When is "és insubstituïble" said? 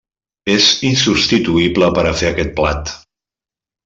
0.51-1.89